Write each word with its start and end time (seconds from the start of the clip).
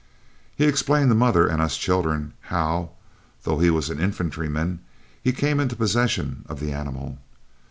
He 0.55 0.65
explained 0.65 1.09
to 1.11 1.15
mother 1.15 1.45
and 1.45 1.61
us 1.61 1.77
children 1.77 2.33
how, 2.49 2.89
though 3.43 3.59
he 3.59 3.69
was 3.69 3.91
an 3.91 3.99
infantryman, 3.99 4.79
he 5.23 5.31
came 5.31 5.59
into 5.59 5.75
possession 5.75 6.43
of 6.49 6.59
the 6.59 6.73
animal. 6.73 7.19